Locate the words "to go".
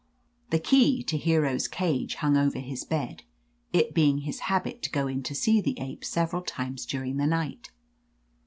4.81-5.05